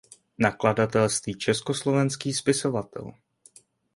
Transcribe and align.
Nakladatelství 0.37 1.35
Československý 1.35 2.33
spisovatel. 2.33 3.13